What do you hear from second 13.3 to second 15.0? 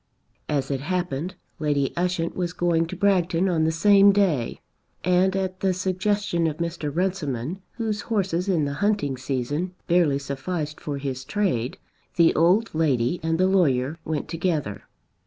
the lawyer went together.